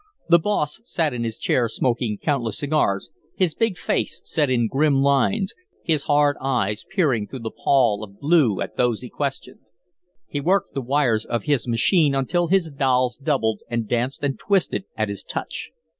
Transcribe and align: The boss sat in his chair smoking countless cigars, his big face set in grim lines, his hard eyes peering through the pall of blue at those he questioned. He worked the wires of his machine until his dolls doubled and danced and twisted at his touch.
The 0.29 0.39
boss 0.39 0.81
sat 0.83 1.13
in 1.13 1.23
his 1.23 1.37
chair 1.37 1.69
smoking 1.69 2.17
countless 2.17 2.57
cigars, 2.57 3.11
his 3.35 3.53
big 3.53 3.77
face 3.77 4.19
set 4.23 4.49
in 4.49 4.65
grim 4.67 4.95
lines, 5.03 5.53
his 5.83 6.05
hard 6.05 6.37
eyes 6.41 6.83
peering 6.89 7.27
through 7.27 7.41
the 7.41 7.51
pall 7.51 8.03
of 8.03 8.19
blue 8.19 8.61
at 8.61 8.77
those 8.77 9.01
he 9.01 9.09
questioned. 9.11 9.59
He 10.27 10.41
worked 10.41 10.73
the 10.73 10.81
wires 10.81 11.23
of 11.23 11.43
his 11.43 11.67
machine 11.67 12.15
until 12.15 12.47
his 12.47 12.71
dolls 12.71 13.15
doubled 13.15 13.61
and 13.69 13.87
danced 13.87 14.23
and 14.23 14.39
twisted 14.39 14.85
at 14.97 15.07
his 15.09 15.23
touch. 15.23 15.69